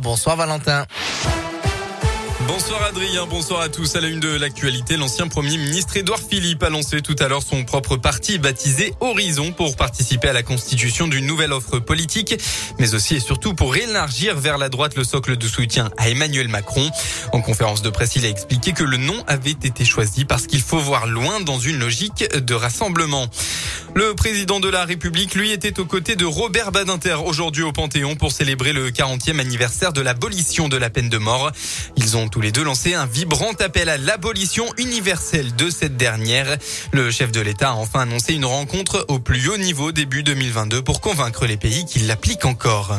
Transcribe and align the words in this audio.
Bonsoir 0.00 0.36
Valentin. 0.36 0.86
Bonsoir 2.54 2.82
Adrien, 2.82 3.24
bonsoir 3.24 3.62
à 3.62 3.70
tous. 3.70 3.96
À 3.96 4.02
la 4.02 4.08
une 4.08 4.20
de 4.20 4.28
l'actualité, 4.28 4.98
l'ancien 4.98 5.26
Premier 5.26 5.56
ministre 5.56 5.96
Édouard 5.96 6.20
Philippe 6.20 6.62
a 6.62 6.68
lancé 6.68 7.00
tout 7.00 7.16
à 7.18 7.26
l'heure 7.26 7.42
son 7.42 7.64
propre 7.64 7.96
parti 7.96 8.36
baptisé 8.36 8.92
Horizon 9.00 9.52
pour 9.52 9.74
participer 9.74 10.28
à 10.28 10.34
la 10.34 10.42
constitution 10.42 11.08
d'une 11.08 11.24
nouvelle 11.24 11.54
offre 11.54 11.78
politique, 11.78 12.34
mais 12.78 12.94
aussi 12.94 13.14
et 13.14 13.20
surtout 13.20 13.54
pour 13.54 13.74
élargir 13.74 14.38
vers 14.38 14.58
la 14.58 14.68
droite 14.68 14.96
le 14.96 15.04
socle 15.04 15.38
de 15.38 15.48
soutien 15.48 15.90
à 15.96 16.10
Emmanuel 16.10 16.48
Macron. 16.48 16.90
En 17.32 17.40
conférence 17.40 17.80
de 17.80 17.88
presse, 17.88 18.16
il 18.16 18.26
a 18.26 18.28
expliqué 18.28 18.74
que 18.74 18.84
le 18.84 18.98
nom 18.98 19.24
avait 19.28 19.52
été 19.52 19.86
choisi 19.86 20.26
parce 20.26 20.46
qu'il 20.46 20.60
faut 20.60 20.78
voir 20.78 21.06
loin 21.06 21.40
dans 21.40 21.58
une 21.58 21.78
logique 21.78 22.36
de 22.36 22.54
rassemblement. 22.54 23.28
Le 23.94 24.14
président 24.14 24.60
de 24.60 24.68
la 24.68 24.84
République, 24.84 25.34
lui, 25.34 25.52
était 25.52 25.80
aux 25.80 25.86
côtés 25.86 26.16
de 26.16 26.26
Robert 26.26 26.70
Badinter 26.70 27.16
aujourd'hui 27.24 27.62
au 27.62 27.72
Panthéon 27.72 28.14
pour 28.14 28.32
célébrer 28.32 28.74
le 28.74 28.90
40e 28.90 29.38
anniversaire 29.38 29.94
de 29.94 30.02
l'abolition 30.02 30.68
de 30.68 30.76
la 30.76 30.90
peine 30.90 31.08
de 31.08 31.18
mort. 31.18 31.50
Ils 31.96 32.16
ont 32.16 32.28
tous 32.28 32.41
les 32.42 32.50
deux 32.50 32.64
lancé 32.64 32.94
un 32.94 33.06
vibrant 33.06 33.52
appel 33.60 33.88
à 33.88 33.96
l'abolition 33.96 34.66
universelle 34.76 35.54
de 35.54 35.70
cette 35.70 35.96
dernière. 35.96 36.58
Le 36.90 37.10
chef 37.10 37.30
de 37.30 37.40
l'État 37.40 37.70
a 37.70 37.74
enfin 37.74 38.00
annoncé 38.00 38.34
une 38.34 38.44
rencontre 38.44 39.04
au 39.08 39.20
plus 39.20 39.48
haut 39.48 39.56
niveau 39.56 39.92
début 39.92 40.24
2022 40.24 40.82
pour 40.82 41.00
convaincre 41.00 41.46
les 41.46 41.56
pays 41.56 41.84
qui 41.86 42.00
l'appliquent 42.00 42.44
encore. 42.44 42.98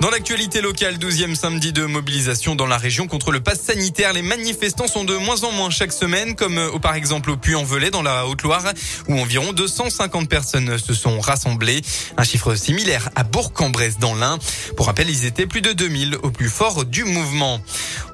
Dans 0.00 0.08
l'actualité 0.08 0.62
locale, 0.62 0.96
12e 0.96 1.34
samedi 1.34 1.74
de 1.74 1.84
mobilisation 1.84 2.54
dans 2.54 2.66
la 2.66 2.78
région 2.78 3.06
contre 3.06 3.32
le 3.32 3.40
pass 3.40 3.60
sanitaire. 3.60 4.14
Les 4.14 4.22
manifestants 4.22 4.88
sont 4.88 5.04
de 5.04 5.14
moins 5.14 5.44
en 5.44 5.52
moins 5.52 5.68
chaque 5.68 5.92
semaine, 5.92 6.34
comme 6.36 6.56
euh, 6.56 6.78
par 6.78 6.94
exemple 6.94 7.30
au 7.30 7.36
Puy-en-Velay 7.36 7.90
dans 7.90 8.00
la 8.00 8.26
Haute-Loire, 8.26 8.64
où 9.08 9.20
environ 9.20 9.52
250 9.52 10.26
personnes 10.26 10.78
se 10.78 10.94
sont 10.94 11.20
rassemblées. 11.20 11.82
Un 12.16 12.24
chiffre 12.24 12.54
similaire 12.54 13.10
à 13.14 13.24
Bourg-en-Bresse 13.24 13.98
dans 13.98 14.14
l'Ain. 14.14 14.38
Pour 14.74 14.86
rappel, 14.86 15.10
ils 15.10 15.26
étaient 15.26 15.46
plus 15.46 15.60
de 15.60 15.74
2000 15.74 16.16
au 16.22 16.30
plus 16.30 16.48
fort 16.48 16.86
du 16.86 17.04
mouvement. 17.04 17.60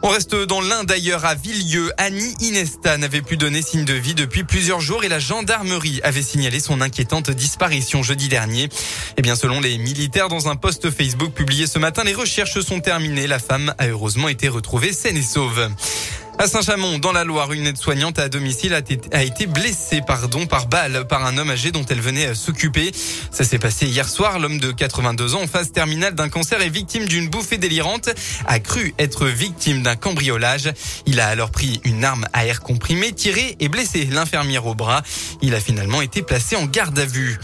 On 0.03 0.09
reste 0.09 0.35
dans 0.35 0.61
l'Ain 0.61 0.83
d'ailleurs 0.83 1.25
à 1.25 1.37
Villieu. 1.37 1.93
Annie 1.99 2.35
Inesta 2.41 2.99
n'avait 2.99 3.23
plus 3.23 3.37
donné 3.37 3.63
signe 3.63 3.85
de 3.85 3.95
vie 3.95 4.15
depuis 4.15 4.43
plusieurs 4.43 4.81
jours 4.81 5.05
et 5.05 5.09
la 5.09 5.21
gendarmerie 5.21 6.01
avait 6.03 6.23
signalé 6.23 6.59
son 6.59 6.81
inquiétante 6.81 7.31
disparition 7.31 8.03
jeudi 8.03 8.29
dernier. 8.29 8.69
Eh 9.17 9.23
bien, 9.23 9.37
selon 9.37 9.61
les 9.61 9.79
militaires 9.79 10.29
dans 10.29 10.49
un 10.49 10.57
post 10.57 10.91
Facebook 10.91 11.33
publié 11.33 11.69
ce 11.69 11.76
matin, 11.79 12.05
les 12.05 12.15
recherches 12.15 12.61
sont 12.61 12.81
terminées. 12.81 13.27
La 13.27 13.39
femme 13.39 13.75
a 13.79 13.87
heureusement 13.87 14.29
été 14.29 14.49
retrouvée 14.49 14.93
saine 14.93 15.17
et 15.17 15.23
sauve. 15.23 15.69
À 16.39 16.47
Saint-Chamond, 16.47 16.99
dans 16.99 17.13
la 17.13 17.25
Loire, 17.25 17.53
une 17.53 17.67
aide-soignante 17.67 18.19
à 18.19 18.29
domicile 18.29 18.75
a 18.75 19.23
été 19.23 19.47
blessée 19.47 20.03
pardon, 20.07 20.47
par 20.47 20.67
balle 20.67 21.07
par 21.09 21.25
un 21.25 21.39
homme 21.39 21.51
âgé 21.51 21.73
dont 21.73 21.85
elle 21.87 22.01
venait 22.01 22.35
s'occuper. 22.35 22.93
Ça 23.31 23.43
s'est 23.43 23.59
passé 23.59 23.87
hier 23.87 24.07
soir. 24.07 24.39
L'homme 24.39 24.59
de 24.59 24.71
82 24.71 25.35
ans 25.35 25.43
en 25.43 25.47
phase 25.47 25.73
terminale 25.73 26.15
d'un 26.15 26.29
cancer 26.29 26.61
est 26.61 26.69
victime 26.69 27.07
d'une 27.07 27.29
bouffée 27.29 27.57
délirante, 27.57 28.11
a 28.47 28.59
cru 28.59 28.95
être 28.99 29.27
victime 29.27 29.83
d'un 29.83 29.97
cambriolage. 29.97 30.71
Il 31.07 31.21
a 31.21 31.29
alors 31.29 31.51
pris 31.51 31.81
une 31.85 32.05
arme 32.05 32.27
à 32.35 32.45
air 32.45 32.61
comprimé, 32.61 33.13
tiré 33.13 33.57
et 33.59 33.69
blessé 33.69 34.05
l'infirmière 34.05 34.67
au 34.67 34.75
bras. 34.75 35.03
Il 35.41 35.55
a 35.55 35.61
finalement 35.61 36.03
été 36.03 36.21
placé 36.21 36.55
en 36.57 36.67
garde 36.67 36.99
à 36.99 37.07
vue. 37.07 37.39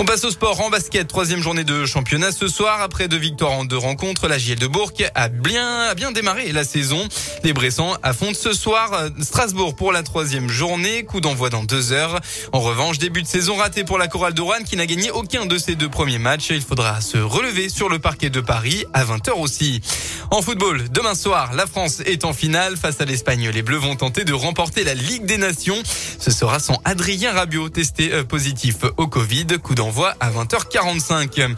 On 0.00 0.06
passe 0.06 0.24
au 0.24 0.30
sport 0.30 0.58
en 0.62 0.70
basket. 0.70 1.06
Troisième 1.08 1.42
journée 1.42 1.62
de 1.62 1.84
championnat 1.84 2.32
ce 2.32 2.48
soir. 2.48 2.80
Après 2.80 3.06
deux 3.06 3.18
victoires 3.18 3.52
en 3.52 3.66
deux 3.66 3.76
rencontres, 3.76 4.28
la 4.28 4.38
JL 4.38 4.58
de 4.58 4.66
Bourg 4.66 4.92
a 5.14 5.28
bien, 5.28 5.80
a 5.80 5.94
bien 5.94 6.10
démarré 6.10 6.50
la 6.52 6.64
saison. 6.64 7.06
Les 7.44 7.52
Bressans 7.52 7.98
affrontent 8.02 8.32
ce 8.32 8.54
soir 8.54 8.94
euh, 8.94 9.10
Strasbourg 9.20 9.76
pour 9.76 9.92
la 9.92 10.02
troisième 10.02 10.48
journée. 10.48 11.02
Coup 11.02 11.20
d'envoi 11.20 11.50
dans 11.50 11.64
deux 11.64 11.92
heures. 11.92 12.18
En 12.54 12.60
revanche, 12.60 12.96
début 12.96 13.20
de 13.20 13.26
saison 13.26 13.56
raté 13.56 13.84
pour 13.84 13.98
la 13.98 14.08
chorale 14.08 14.32
de 14.32 14.40
Rouen 14.40 14.64
qui 14.64 14.74
n'a 14.74 14.86
gagné 14.86 15.10
aucun 15.10 15.44
de 15.44 15.58
ses 15.58 15.74
deux 15.74 15.90
premiers 15.90 16.18
matchs. 16.18 16.48
Il 16.48 16.62
faudra 16.62 17.02
se 17.02 17.18
relever 17.18 17.68
sur 17.68 17.90
le 17.90 17.98
parquet 17.98 18.30
de 18.30 18.40
Paris 18.40 18.86
à 18.94 19.04
20h 19.04 19.32
aussi. 19.32 19.82
En 20.30 20.40
football, 20.40 20.88
demain 20.90 21.14
soir, 21.14 21.52
la 21.52 21.66
France 21.66 22.00
est 22.06 22.24
en 22.24 22.32
finale 22.32 22.78
face 22.78 23.02
à 23.02 23.04
l'Espagne. 23.04 23.50
Les 23.50 23.62
Bleus 23.62 23.76
vont 23.76 23.96
tenter 23.96 24.24
de 24.24 24.32
remporter 24.32 24.82
la 24.82 24.94
Ligue 24.94 25.26
des 25.26 25.36
Nations. 25.36 25.82
Ce 26.18 26.30
sera 26.30 26.58
sans 26.58 26.80
Adrien 26.86 27.32
Rabiot 27.32 27.68
testé 27.68 28.14
euh, 28.14 28.24
positif 28.24 28.76
au 28.96 29.06
Covid. 29.06 29.46
Coup 29.62 29.74
d'envoi 29.74 29.89
à 30.20 30.30
20h45. 30.30 31.56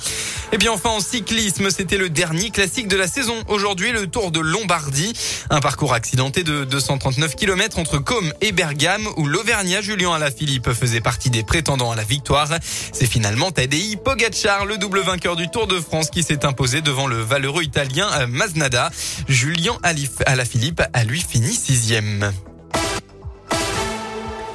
Et 0.53 0.59
bien 0.59 0.73
enfin 0.73 0.91
en 0.91 1.01
cyclisme, 1.01 1.71
c'était 1.71 1.99
le 1.99 2.09
dernier 2.09 2.51
classique 2.51 2.89
de 2.89 2.97
la 2.97 3.07
saison. 3.07 3.35
Aujourd'hui, 3.49 3.93
le 3.93 4.07
Tour 4.07 4.31
de 4.31 4.41
Lombardie. 4.41 5.13
Un 5.51 5.61
parcours 5.61 5.93
accidenté 5.93 6.43
de 6.43 6.65
239 6.65 7.37
km 7.37 7.79
entre 7.79 7.99
Côme 7.99 8.33
et 8.41 8.53
Bergame 8.53 9.07
où 9.17 9.27
l'Auvergnat 9.27 9.83
Julien 9.83 10.13
Alaphilippe 10.15 10.73
faisait 10.73 11.01
partie 11.01 11.31
des 11.31 11.43
prétendants 11.43 11.91
à 11.91 11.97
la 11.97 12.05
victoire. 12.05 12.49
C'est 12.93 13.07
finalement 13.07 13.51
Tadej 13.51 13.97
Pogacar, 14.03 14.65
le 14.65 14.79
double 14.79 15.01
vainqueur 15.01 15.37
du 15.37 15.49
Tour 15.49 15.67
de 15.67 15.79
France 15.81 16.11
qui 16.11 16.23
s'est 16.23 16.45
imposé 16.45 16.81
devant 16.81 17.07
le 17.07 17.21
valeureux 17.21 17.63
italien 17.63 18.09
euh, 18.21 18.27
Masnada. 18.27 18.91
Julien 19.29 19.77
Alaphilippe 20.27 20.83
a 20.93 21.05
lui 21.05 21.21
fini 21.21 21.53
sixième. 21.53 22.33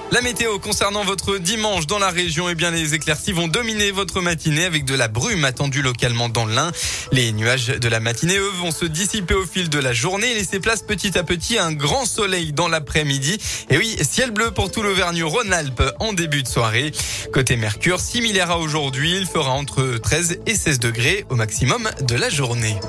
La 0.09 0.21
météo 0.21 0.57
concernant 0.57 1.03
votre 1.03 1.37
dimanche 1.37 1.85
dans 1.85 1.99
la 1.99 2.09
région, 2.09 2.47
eh 2.47 2.55
bien 2.55 2.71
les 2.71 2.93
éclaircies 2.93 3.33
vont 3.33 3.49
dominer 3.49 3.91
votre 3.91 4.21
matinée 4.21 4.63
avec 4.63 4.85
de 4.85 4.95
la 4.95 5.09
brume 5.09 5.43
attendue 5.43 5.81
localement 5.81 6.29
dans 6.29 6.45
l'Ain. 6.45 6.71
Les 7.11 7.33
nuages 7.33 7.67
de 7.67 7.87
la 7.89 7.99
matinée, 7.99 8.37
eux, 8.37 8.51
vont 8.61 8.71
se 8.71 8.85
dissiper 8.85 9.33
au 9.33 9.45
fil 9.45 9.69
de 9.69 9.79
la 9.79 9.91
journée 9.91 10.31
et 10.31 10.35
laisser 10.35 10.61
place 10.61 10.81
petit 10.81 11.17
à 11.17 11.23
petit 11.23 11.57
un 11.57 11.73
grand 11.73 12.05
soleil 12.05 12.53
dans 12.53 12.69
l'après-midi. 12.69 13.37
Et 13.69 13.77
oui, 13.77 13.97
ciel 14.01 14.31
bleu 14.31 14.51
pour 14.51 14.71
tout 14.71 14.81
l'Auvergne-Rhône-Alpes 14.81 15.83
en 15.99 16.13
début 16.13 16.41
de 16.41 16.47
soirée. 16.47 16.93
Côté 17.33 17.57
Mercure, 17.57 17.99
similaire 17.99 18.51
à 18.51 18.59
aujourd'hui, 18.59 19.13
il 19.17 19.25
fera 19.25 19.51
entre 19.51 19.97
13 20.01 20.39
et 20.45 20.55
16 20.55 20.79
degrés 20.79 21.25
au 21.29 21.35
maximum 21.35 21.89
de 22.01 22.15
la 22.15 22.29
journée. 22.29 22.79